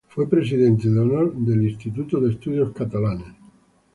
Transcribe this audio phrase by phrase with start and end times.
[0.09, 3.35] Fue presidente de honor del Instituto de Estudios Catalanes.